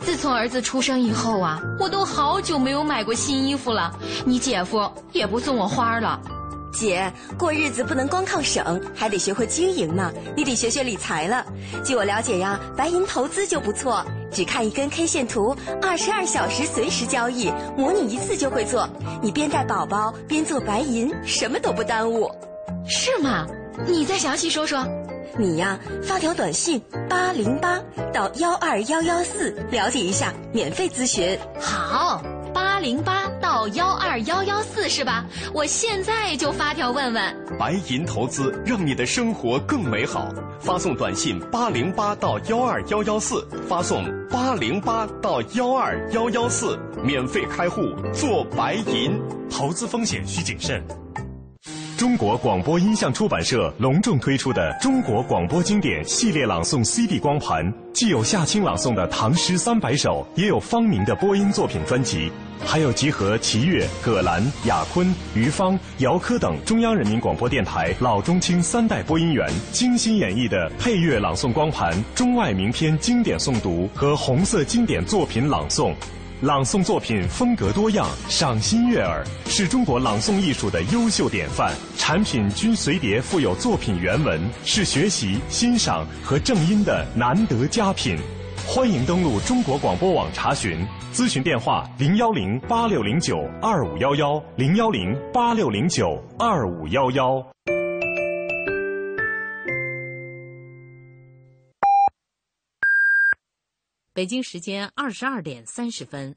[0.00, 3.94] 自从儿子出生以后啊，我都好久没有买过新衣服了。
[4.24, 6.18] 你姐夫也不送我花了。
[6.72, 10.12] 姐，过日子不能光靠省，还得学会经营呢。
[10.36, 11.44] 你得学学理财了。
[11.84, 18.88] 据我了解呀，白银投资就不错，只看一根 K 线图，二十二小时随时交易，模拟一次就会做。
[19.22, 22.30] 你边带宝宝边做白银，什么都不耽误。
[22.86, 23.46] 是吗？
[23.86, 24.86] 你再详细说说。
[25.38, 27.80] 你呀，发条短信八零八
[28.12, 31.38] 到幺二幺幺四了解一下，免费咨询。
[31.58, 32.20] 好，
[32.80, 35.24] 零八到幺二幺幺四是吧？
[35.52, 37.46] 我现在就发条问问。
[37.58, 49.20] 白银投资让你的生活更美好，发送短信八零八到幺二幺幺四，发送八零八到幺二幺幺四，免费开户做白银。
[49.50, 50.82] 投资风险需谨慎。
[51.98, 57.62] 中国广播音像出版社隆重推出的《中国广播经典系列朗诵 CD 光盘》，
[57.92, 62.32] 既有夏青朗诵的唐诗三百首，也有方明的播音作品专辑，
[62.64, 75.92] 还有集合齐越、葛兰、雅坤、于芳、姚科等中央人民广播电台老中青三代播音员精心演绎的配乐朗诵光盘《中外名篇经典诵读》和红色经典作品朗诵。
[76.42, 81.70] 朗诵作品风格多样，赏心悦耳，是中国朗诵艺术的优秀典范。
[81.98, 88.16] 产品均随碟附有作品原文，是学习、欣赏和正音的难得佳品。
[88.66, 97.44] 欢迎登录中国广播网查询，咨询电话：零幺零八六零九二五幺幺，零幺零八六零九二五幺幺。
[104.14, 106.34] 北京时间二十二点三十分。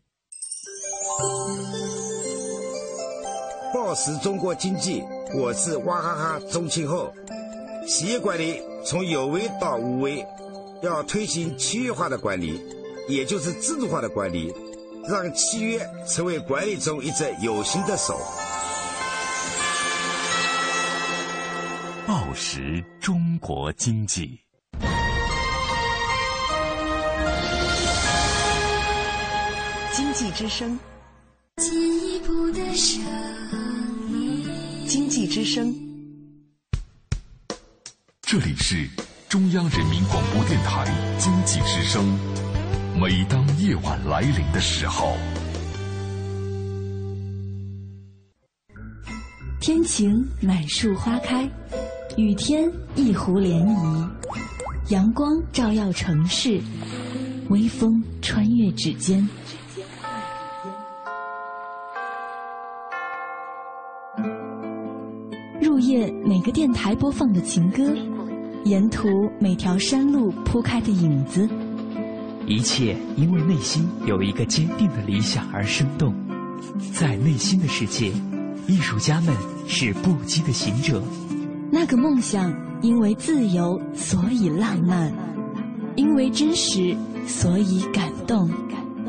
[3.73, 5.03] 报时中国经济，
[5.35, 7.13] 我是娃哈哈钟庆后。
[7.85, 10.25] 企业管理从有为到无为，
[10.83, 12.59] 要推行契约化的管理，
[13.07, 14.53] 也就是制度化的管理，
[15.07, 18.19] 让契约成为管理中一只有形的手。
[22.05, 24.37] 报时中国经济。
[29.93, 30.77] 经济之声，
[34.85, 35.73] 经济之声，
[38.21, 38.85] 这里是
[39.33, 40.85] 中央人民广播电台
[41.17, 42.05] 经济之声。
[43.01, 45.17] 每当夜晚来临的时候，
[49.59, 51.49] 天晴满树花开，
[52.15, 54.07] 雨天一湖涟漪，
[54.89, 56.61] 阳光照耀城市，
[57.49, 59.27] 微风穿越指尖。
[65.59, 67.83] 入夜每个电台播放的情歌，
[68.65, 71.49] 沿途每条山路铺开的影子，
[72.47, 76.13] 一切因为内心有一个坚定的理想而生动。
[76.93, 78.11] 在内心的世界，
[78.65, 79.35] 艺术家们
[79.67, 81.03] 是不羁的行者。
[81.69, 85.11] 那个梦想因为自由，所以浪漫；
[85.97, 86.95] 因为真实，
[87.27, 88.49] 所以感动。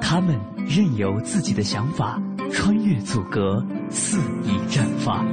[0.00, 0.36] 他们
[0.66, 5.24] 任由自己的想法穿越阻隔，肆意绽放。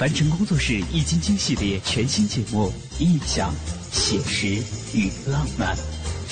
[0.00, 3.52] 凡尘工作室《易筋经》系列全新节目《印象、
[3.92, 4.46] 写实
[4.96, 5.76] 与浪漫》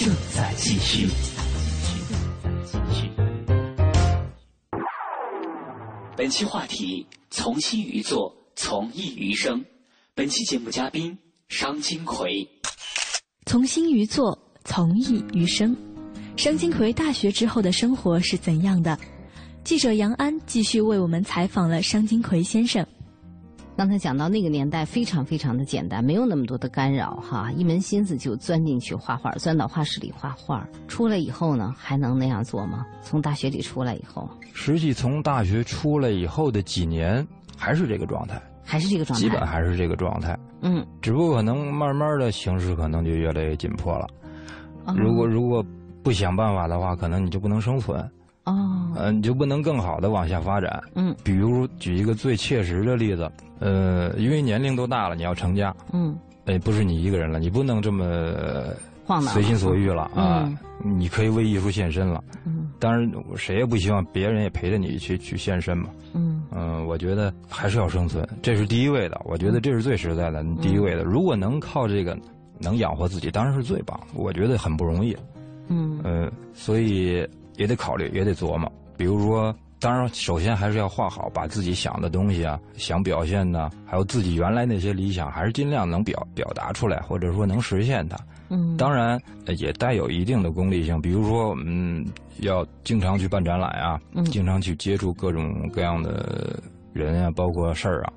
[0.03, 1.07] 正在继续。
[6.17, 9.63] 本期话题：从心于作，从艺于生。
[10.15, 11.19] 本期节目嘉宾：
[11.51, 12.49] 商金奎。
[13.45, 15.77] 从心于作，从艺于生。
[16.39, 18.99] 商金奎大学之后的生活是怎样的？
[19.63, 22.83] 记者杨安继续为我们采访了商金奎先生。
[23.79, 30.67] 刚才讲到那个年代非常非常的简单，没有那么多的干扰哈，一门心思就钻进去画画，钻到画室里画画。
[30.89, 32.85] 出来以后呢，还能那样做吗？
[33.03, 37.25] 从大学里出来以后，实际从大学出来以后的几年
[37.57, 40.37] 还是这个状态，还是这个状态，基本还是这个状态。
[40.63, 44.09] 嗯，只不过可能慢慢的形势可能就越来越紧迫了。
[44.97, 45.65] 如果如果
[46.03, 48.05] 不想办法的话，可能你就不能生存。
[48.49, 50.83] 哦，嗯，你就不能更好的往下发展。
[50.95, 55.75] 嗯，比如举一个最切实的例子，呃，因为年龄都大了，你要成家。
[55.93, 58.33] 嗯，哎，不是你一个人了，你不能这么
[59.05, 60.51] 晃随心所欲了啊！
[60.85, 62.23] 你可以为艺术献身了。
[62.45, 65.89] 嗯，当然，谁也不希望别人也陪着你去去献身嘛。
[66.15, 69.21] 嗯嗯，我觉得还是要生存，这是第一位的。
[69.25, 71.03] 我觉得这是最实在的，第一位的。
[71.03, 72.17] 如果能靠这个
[72.61, 73.99] 能养活自己，当然是最棒。
[74.15, 75.17] 我觉得很不容易。
[75.69, 77.27] 嗯呃，所以。
[77.59, 78.73] 也得考虑，也得琢磨。
[78.97, 88.19] 比如说，当然，首先还是要画好，把自己想的东西啊，想表现的，还有自己原来那些理想，还是尽量能表表达出来，或者说能实现它。
[88.49, 89.21] 嗯，当然
[89.59, 91.01] 也带有一定的功利性。
[91.01, 92.05] 比如说，嗯，
[92.39, 94.01] 要经常去办展览啊，
[94.33, 96.59] 经常去接触各种各样的
[96.93, 98.13] 人啊，包括事儿啊，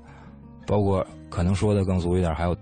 [0.66, 2.56] 包括可能说的更俗一点，还有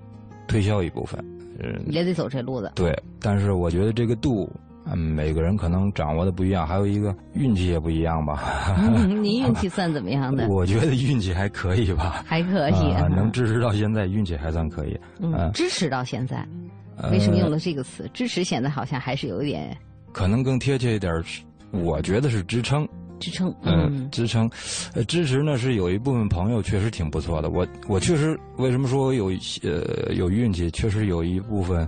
[0.46, 1.18] 推销一部分。
[1.58, 2.72] 嗯，也得走这路子。
[2.74, 4.50] 对，但是我觉得这个度。
[4.92, 8.74] 嗯，每个人可能掌握的不一样，还有一个运气也不一样吧。
[9.06, 10.48] 您运气算怎么样的？
[10.50, 14.98] 我觉得运气还可以吧，还可以， 能支持到现在，运气还算可以。
[15.20, 16.44] 嗯，支持到现在，
[17.10, 18.08] 为什么用了这个词？
[18.12, 19.76] 支持显得好像还是有点，
[20.12, 21.22] 可能更贴切一点，
[21.70, 22.86] 我觉得是支撑。
[23.20, 24.50] 支撑，嗯，支撑，
[24.94, 27.50] 呃，支持呢是有一部分朋友确实挺不错的。
[27.50, 29.26] 我我确实为什么说我有
[29.62, 30.70] 呃有运气？
[30.70, 31.86] 确实有一部分，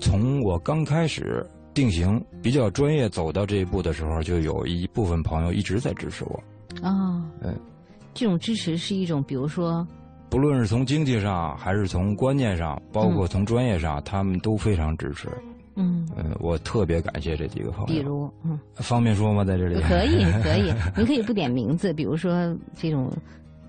[0.00, 1.44] 从我刚开始。
[1.74, 6.42] 定型比较专业，走到这一步的时候，就有一部分朋友一直在支持我。
[6.82, 7.54] 哦，嗯，
[8.14, 9.86] 这种支持是一种，比如说，
[10.28, 15.28] 不论是从经济上，还是从观念上，包括从专业上，他们都非常支持。
[15.74, 17.86] 嗯嗯，我特别感谢这几个朋友。
[17.86, 19.44] 比如，嗯，方便说吗？
[19.44, 23.10] 在这里可以，可以， 您可以不点名字，比如说这种。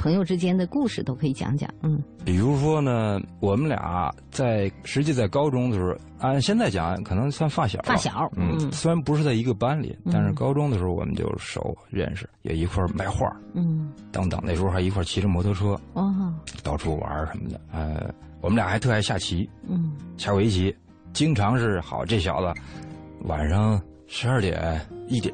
[0.04, 20.76] 朋友之间的故事都可以讲讲，嗯，比如说呢，我们俩在实际在高中的时候，按现在讲可能算发小，发小，嗯，虽然不是在一个班里，但是高中的时候我们就熟认识，也一块卖画，嗯，等等，那时候还一块骑着摩托车，哦，到处玩什么的，呃，我们俩还特爱下棋，嗯，下围棋，
[21.14, 22.60] 经常是好这小子
[23.22, 25.34] 晚上十二点一点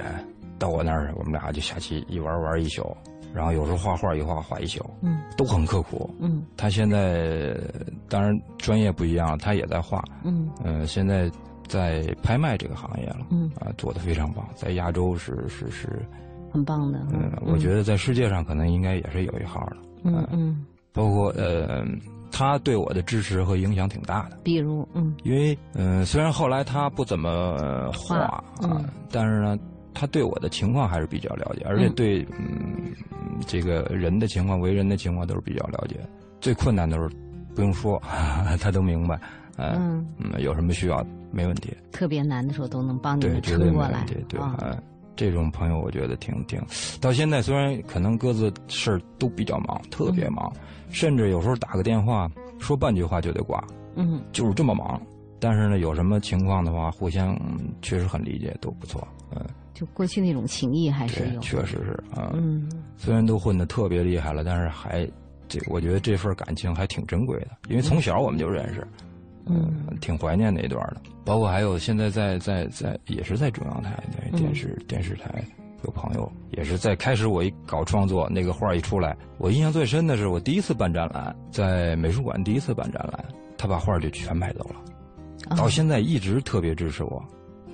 [0.59, 2.85] 到我那儿，我们俩就下棋，一玩玩一宿。
[3.33, 6.43] 然后有时候画画一画画一宿，嗯，都很刻苦，嗯。
[6.57, 7.55] 他现在
[8.07, 11.29] 当然专业不一样，他也在画，嗯，呃，现在
[11.67, 15.87] 在拍卖这个行业了，嗯，啊，做的非常棒，在亚洲是是是，
[16.51, 21.85] 很棒的，嗯，我觉得在世界上可能应该也是有一号的，嗯嗯，包括呃，
[22.31, 29.57] 他对我的支持和影响挺大的，比如，嗯，因为嗯，虽然后来他不怎么画啊，但是呢。
[29.99, 32.93] 他对我的情况还是比较了解，而且对嗯
[33.45, 35.97] 这个人的情况、为人的情况都是比较了解。
[36.39, 37.09] 最困难的时候
[37.53, 38.01] 不用说，
[38.61, 39.19] 他都明白。
[39.57, 41.75] 嗯嗯，有什么需要没问题。
[41.91, 44.05] 特别难的时候都能帮你们撑过来。
[44.07, 44.77] 对对对，
[45.17, 46.61] 这种朋友我觉得挺挺。
[47.01, 50.49] 到现在虽然可能各自事儿都比较忙，特别忙，
[50.91, 53.61] 甚至有时候打个电话说半句话就得挂。
[53.95, 55.01] 嗯，就是这么忙。
[55.39, 57.39] 但是呢，有什么情况的话，互相
[57.81, 59.07] 确实很理解，都不错。
[59.35, 59.45] 嗯。
[59.73, 62.31] 就过去那种情谊还是有，确实是啊。
[62.33, 65.09] 嗯，虽然都混的特别厉害了，但是还
[65.47, 68.85] 这，我觉得这份感情还挺珍贵的，因为从小我们就认识，
[69.45, 70.97] 嗯，挺怀念那段的。
[71.23, 75.41] 包括还有现在在在在也是在中央台在电视电视台
[75.85, 83.23] 有朋友，也是在开始我一搞创作，那个画一出来，我印象最深的是我第一次办展览，在美术馆第一次办展览，
[83.57, 84.75] 他把画就全买走了，
[85.55, 87.23] 到现在一直特别支持我。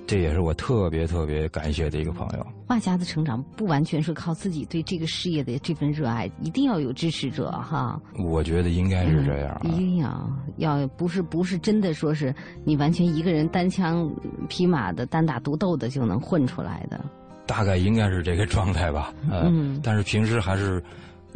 [0.06, 2.46] 这也是我特别特别感谢的一个朋友。
[2.68, 8.00] 画家的成长不完全是靠自己对这个事业的这份热爱，一定要有支持者哈。
[8.16, 9.60] 我觉得应该是这样。
[9.64, 12.32] 一定要要不是不是真的说是
[12.64, 14.08] 你完全一个人单枪
[14.48, 17.04] 匹马的单打独斗的就能混出来的。
[17.44, 19.12] 大概应该是这个状态吧。
[19.28, 20.80] 嗯，但是平时还是。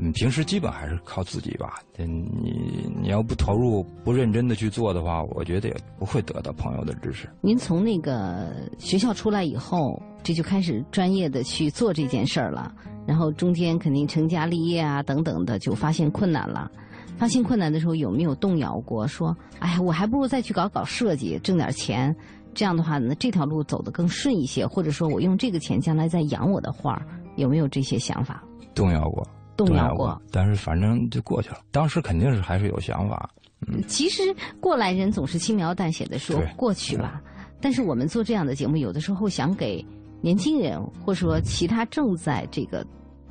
[0.03, 1.81] 嗯，平时基本还是靠自己吧。
[1.97, 7.29] 你你要不投入、不认真的去做的话，我觉得也不会得到朋友的支持。
[7.43, 12.75] 您从那个学校出来以后，这就开始专业的去做这件事儿了。
[13.07, 16.71] 然后中间肯定成家立业啊等等的，就发现困难了。
[17.19, 19.07] 发现困难的时候，有没有动摇过？
[19.07, 22.15] 说，哎呀，我还不如再去搞搞设计，挣点钱。
[22.55, 24.67] 这样的话，那这条路走得更顺一些。
[24.67, 27.01] 或者说我用这个钱将来再养我的画，
[27.37, 28.43] 有没有这些想法？
[28.75, 29.27] 动摇过。
[29.67, 31.59] 动摇过，但是反正就过去了。
[31.71, 33.29] 当时肯定是还是有想法。
[33.67, 37.21] 嗯，其实过来人总是轻描淡写的说过去吧。
[37.61, 39.85] 但是我们做这样的节目，有的时候想给
[40.23, 42.87] 年轻人，或者说其他正在这个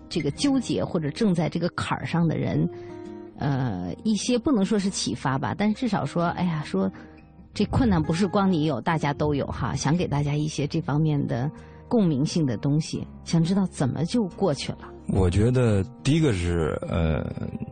[0.07, 2.69] 这个纠结或者正在这个坎儿上的人，
[3.39, 6.91] 呃，一些不能说是启发吧，但至少说，哎呀，说
[7.55, 9.75] 这困难不是光你有，大家都有哈。
[9.75, 11.49] 想给大家一些这方面的
[11.89, 14.77] 共鸣性的东西，想知道怎么就过去了。
[15.07, 17.25] 我觉得第一个是，呃，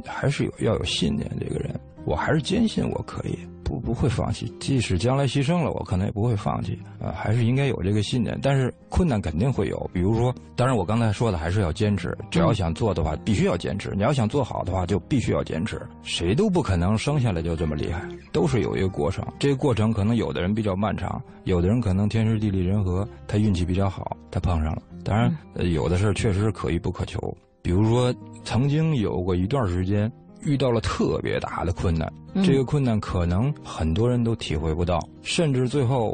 [0.05, 1.31] 还是有要有信念。
[1.39, 3.37] 这个人，我还是坚信我可以，
[3.67, 4.51] 不不会放弃。
[4.61, 6.79] 即使将来牺牲了，我可能也不会放弃。
[7.01, 8.39] 啊，还是应该有这个信念。
[8.41, 12.17] 但是困难肯定会有，比如说，当然我刚才说的还是要坚持。
[12.31, 13.91] 只要想做的话，必须要坚持。
[13.93, 15.81] 你要想做好的话，就必须要坚持。
[16.01, 18.01] 谁都不可能生下来就这么厉害，
[18.31, 19.25] 都是有一个过程。
[19.37, 24.81] 这个过程可能有的人比较漫长，有的人可能天时地利人和，他运气比较好，他碰上了。
[25.03, 25.29] 当然，
[25.73, 27.19] 有的事儿确实是可遇不可求。
[27.61, 28.15] 比如说，
[28.45, 30.09] 曾经有过一段时间
[30.43, 32.11] 遇到了特别大的困难，
[32.43, 36.11] 这个困难可能很多人都体会不到，甚至最后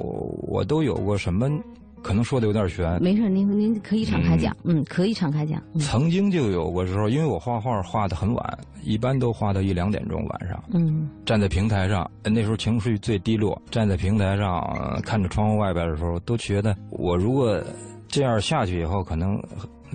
[0.47, 1.49] 我都有过什么，
[2.01, 3.01] 可能说的有点悬。
[3.01, 5.61] 没事，您您可以敞开讲，嗯，可以敞开讲。
[5.79, 10.63] 曾经就有过时候，因为我画画画的很晚，一般都画到一两点钟晚上。
[10.73, 17.61] 嗯，站在平台上，那时候情绪最低落，站在平台上看着窗户外边的时候，都觉得我如果。
[18.09, 19.41] 这样下去以后，可能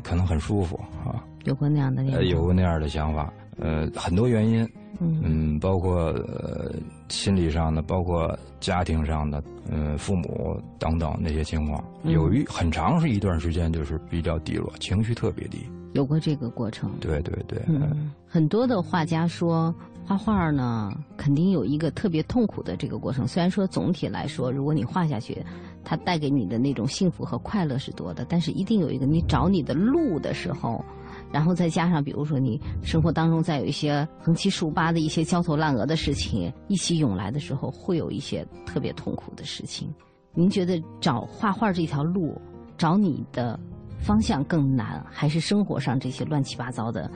[0.02, 0.74] 可能很舒服
[1.04, 1.22] 啊。
[1.44, 4.68] 有过那样的有过那样的想法，呃，很多原因，
[5.00, 6.72] 嗯，包括呃
[7.08, 15.58] 心理上的，包括家庭上的，嗯，父母等等那些情况，有一很长是一段时间就是比较低落，情绪特别低。
[15.94, 16.90] 有过这个过程。
[17.00, 17.60] 对对对。
[17.66, 19.74] 嗯，很多的画家说，
[20.06, 23.26] 画画呢，肯定有一个特别痛苦的这个过程。
[23.26, 25.44] 虽然说总体来说，如果你画下去。
[25.84, 30.84] 它带给你的那种幸福和快乐是多的，但是一定有一个你找你的路的时候，
[31.32, 39.92] 然后再加上比如说你生活当中再有一些横七竖八的一些焦头烂额的事情一起涌来的时候，会有一些特别痛苦的事情。
[40.34, 42.40] 您觉得找画画这条路，
[42.76, 43.58] 找你的
[43.98, 47.10] 方向更难，还是生活上这些乱七八糟的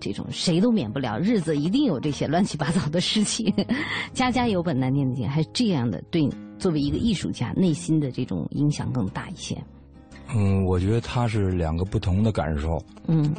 [0.00, 3.52] 这种谁都免不了，日子一定有这些乱七八糟的事情，
[4.14, 6.28] 家家有本难念的经，还是这样的对？
[6.58, 9.56] 作为一个艺术家，内心的这种影响更大一些。
[10.34, 12.82] 嗯，我觉得他是两个不同的感受。
[13.06, 13.32] 嗯，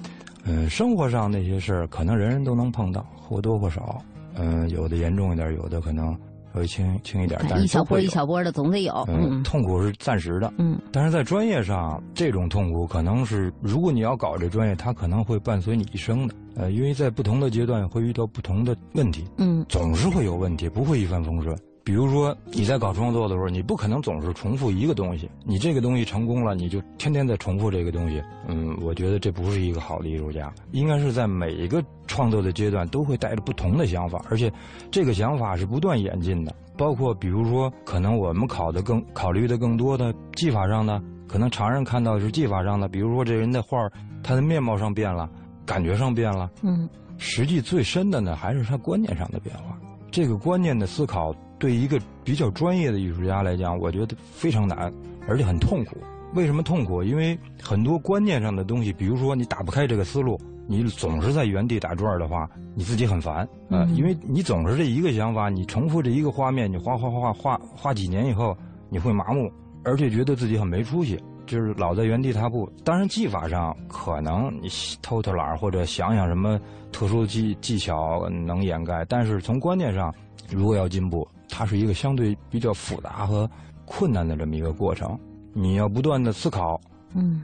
[0.45, 4.01] 嗯，生活上那些事儿，可能人人都能碰到，或多或少。
[4.35, 6.11] 嗯，有的严重一点，有的可能
[6.53, 7.39] 稍微轻轻一点。
[7.47, 9.05] 但是一小波一小波的总得有。
[9.07, 10.51] 嗯，痛苦是暂时的。
[10.57, 16.35] 嗯，但是在专业上，这种痛苦可能是，如果你要搞这专业，它可能会伴随你一生的。
[16.55, 19.23] 呃，因为在不同的阶段会遇到不同的问题。
[19.37, 21.55] 嗯，总是会有问题，不会一帆风顺。
[21.85, 25.29] 比如说你在搞创作的时候，你不可能总是重复一个东西。
[25.43, 28.23] 你这个东西成功了，你就天天在重复这个东西。
[28.47, 30.49] 嗯，我觉得这不是一个好的艺术家。
[30.71, 34.49] 应该是在每一个创作的阶段都会带着不同的想法，而且
[34.89, 36.55] 这个想法是不断演进的。
[36.77, 42.87] 包括比如说，可能我们考的更考虑的更多的技法上的，可能常人看到的是技法上的。
[42.87, 43.77] 比如说这人的画，
[44.23, 45.29] 他的面貌上变了，
[45.65, 46.49] 感觉上变了。
[46.61, 49.77] 嗯，实际最深的呢，还是他观念上的变化。
[50.09, 51.35] 这个观念的思考。
[51.59, 54.91] 对一个比较专业的艺术家来讲，我觉得非常难，
[55.27, 55.97] 而且很痛苦。
[56.33, 57.03] 为什么痛苦？
[57.03, 63.85] 因为很多观念上的东西，比如说你打不开这个思路，你总是在原地打转的话，你自己很烦啊。
[63.95, 68.57] 因为你总是这一个想法，你重复这一个画面，你画画画画画画几年以后，
[68.89, 69.51] 你会麻木，
[69.83, 72.67] 而且觉得自己很没出息，就是老在原地踏步。
[72.83, 74.67] 当然技法上可能你
[75.03, 76.59] 偷偷懒或者想想什么
[76.91, 80.11] 特殊技技巧能掩盖，但是从观念上，
[80.49, 81.27] 如果要进步。
[81.55, 83.47] 它是一个相对比较复杂和
[83.85, 85.15] 困难的这么一个过程，
[85.53, 86.81] 你要不断的思考，
[87.13, 87.43] 嗯，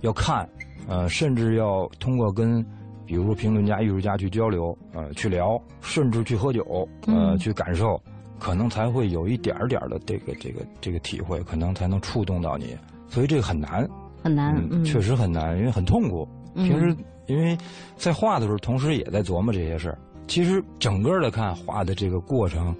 [0.00, 0.48] 要看，
[0.88, 2.64] 呃，甚至要通过跟，
[3.04, 8.00] 比如说评论家、艺术家去交流，呃，去聊，甚至去喝酒，呃，去感受，
[8.38, 12.74] 可能才会有一点点的这个这个这个体会，可能才能触动到你。
[13.08, 13.86] 所以这个很难，
[14.22, 16.26] 很难，确实很难，因为很痛苦。
[16.54, 16.96] 平时
[17.26, 17.56] 因为
[17.96, 19.98] 在画的时候，同时也在琢磨这些事儿。
[20.26, 22.74] 其实整个的看画的这个过程，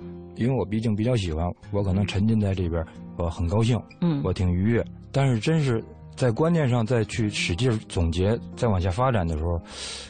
[0.44, 2.84] 因为我毕竟比较喜欢，我可能沉浸在这边，
[3.16, 4.84] 我很高兴，嗯，我挺愉悦。
[5.12, 5.84] 但是真是
[6.16, 9.60] 在观念上再去使劲总结，再往下发展的时候，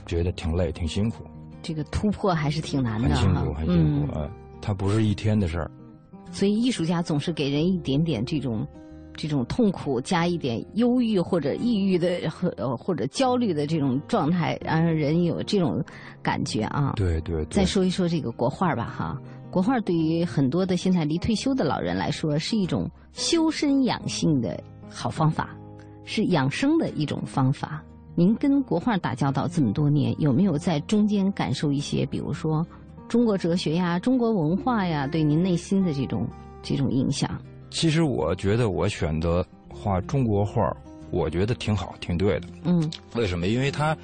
[0.06, 1.24] 觉得挺累，挺辛苦。
[1.62, 4.12] 这个突破还是挺难的，很辛苦，很辛苦。
[4.14, 4.30] 嗯，
[4.62, 5.70] 它不是一天的事儿。
[6.30, 8.66] 所以艺术家总是给人一点点这种。
[9.16, 15.84] 这种痛苦加一点忧郁或者抑郁的和或者焦虑的这种状态，让人有这种
[16.22, 16.94] 感觉啊。
[16.96, 17.44] 对对。
[17.46, 19.20] 再说一说这个国画吧，哈，
[19.50, 25.50] 国画对于很多的现在离退休的老人来说，是一种修身养性的好方法，
[26.04, 27.82] 是养生的一种方法。
[28.14, 32.64] 您跟国画打交道这么多年，有没有在中间感受一些，比如说
[33.08, 36.28] 中国哲学呀、中国文化呀，对您内心的这种
[36.62, 37.30] 这种影响？
[37.70, 40.62] 其实我觉得我选择画中国画，
[41.10, 42.48] 我觉得挺好，挺对的。
[42.62, 43.48] 嗯，为什么？
[43.48, 43.96] 因为它，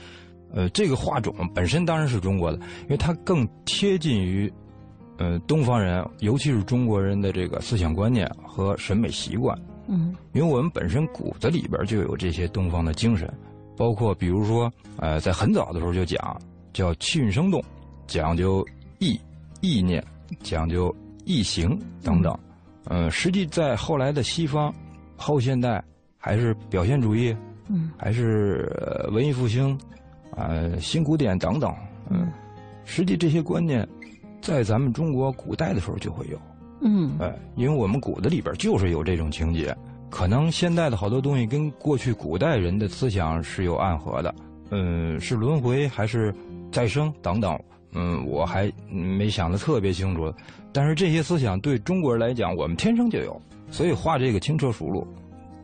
[0.52, 4.52] 呃，这个画种本身当然是中国的，因为它更贴近于，
[5.18, 9.58] 呃，东方人，尤其是中国人的这个思想观念和审美习惯。
[9.88, 13.32] 嗯，因为我们本身骨子里边就有这些东方的精神，
[13.76, 16.36] 包括比如说，呃，在很早的时候就讲
[16.72, 17.62] 叫气韵生动，
[18.06, 18.66] 讲究
[18.98, 19.18] 意
[19.60, 20.04] 意念，
[20.42, 20.94] 讲究
[21.24, 22.36] 意形等等。
[22.88, 24.74] 嗯，实际在后来的西方，
[25.16, 25.82] 后现代
[26.18, 27.34] 还是表现主义，
[27.68, 28.70] 嗯，还是
[29.12, 29.78] 文艺复兴，
[30.32, 31.74] 呃，新古典等等，
[32.10, 32.30] 嗯，
[32.84, 33.88] 实际这些观念，
[34.46, 36.38] 在咱们中国古代的时候就会有，
[36.82, 39.76] 嗯，哎，因为我们骨子里边就是有这种情节，
[40.08, 44.32] 可能现在的好多东西跟过去古代人的思想是有暗合的，
[44.70, 46.32] 嗯，是轮回还是
[46.70, 47.58] 再生等等，
[47.92, 50.32] 嗯，我还没想的特别清楚。
[50.72, 55.04] 但是这些思想对中国人来讲，我们天生就有，所以画这个轻车熟路，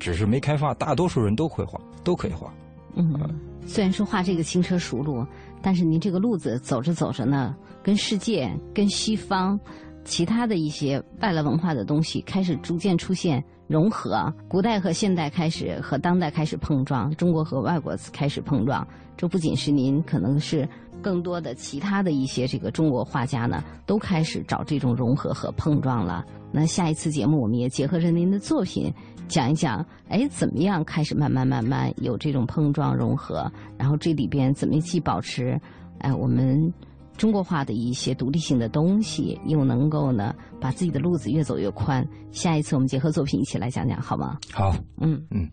[0.01, 2.53] 只是没开发，大多数人都会画，都可以画。
[2.97, 3.17] 嗯，
[3.65, 5.25] 虽然说画这个轻车熟路，
[5.63, 9.59] 但是您这个路子走着走着呢，跟世界、跟西方、
[10.05, 18.87] 其他的一些外来文化的东西开始逐渐出现融合，古代和现代开始和当代开始碰撞，中国和外国开始碰撞。
[19.17, 20.69] 这不仅是您，可能是。
[21.01, 26.25] 更多的其他的一些这个中国画家呢，都开始找这种融合和碰撞了。
[26.53, 28.95] 那下一次节目，我们也结合着您的作品，
[29.27, 33.51] 讲一讲，哎，怎么样开始慢慢慢慢有这种碰撞融合？
[33.77, 35.61] 然后这里边怎么既保持，
[35.99, 36.73] 哎，我们
[37.17, 42.07] 中国化的一些独立性的东西，又能够呢把自己的路子越走越宽？
[42.31, 44.39] 下一次我们结合作品一起来讲讲，好吗？
[44.53, 45.49] 好，嗯嗯。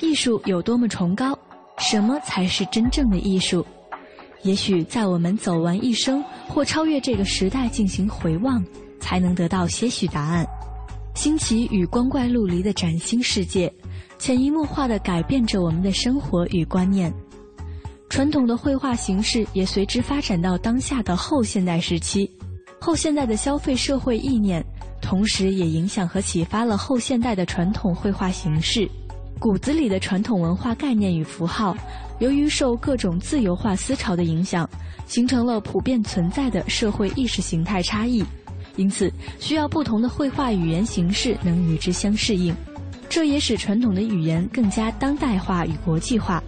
[0.00, 1.38] 艺术有多么崇高？
[1.78, 3.66] 什么才是真正的艺术？
[4.42, 8.64] 也许在我们走完一生或超越这个时代进行回望，
[9.00, 10.46] 才能得到些许答案。
[11.14, 13.72] 新奇与光怪陆离的崭新世界，
[14.18, 17.12] 潜移默化地改变着我们的生活与观念。
[18.08, 22.30] 传统的绘画形式也随之发展到当下的后现代时期。
[22.80, 24.64] 后现代的消费社会意念，
[25.02, 28.88] 同时也影响和启发了后现代的传统绘画形式。
[29.38, 31.76] 骨子里的传统文化概念与符号，
[32.20, 34.68] 由于受各种自由化思潮的影响，
[35.06, 38.24] 形成了普遍存在的社会意识形态差异，
[38.76, 42.54] 因此需要不同的绘画语言形式能与之相适应。
[43.08, 46.42] 这也使传统的语言更加当代化与国际化。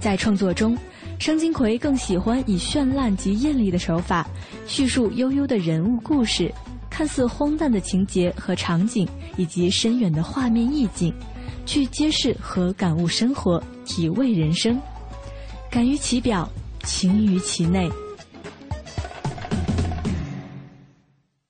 [0.00, 0.76] 在创作中，
[1.18, 4.26] 商金奎更喜欢以绚烂及艳丽的手法，
[4.66, 6.52] 叙述悠悠的人物故事，
[6.88, 11.12] 看似荒诞的情节和场景，以及深远的画面意境。
[11.66, 14.80] 去揭示和感悟生活，体味人生，
[15.70, 16.48] 敢于其表，
[16.82, 17.90] 情于其内。